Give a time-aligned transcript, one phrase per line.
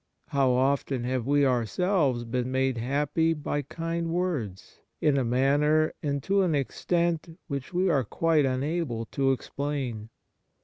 [0.29, 6.23] How often have we ourselves been made happy by kind words, in a manner and
[6.23, 10.09] to an extent which we are quite unable to explain